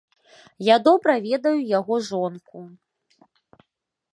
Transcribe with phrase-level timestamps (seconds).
[0.67, 2.59] Я добра ведаю яго жонку.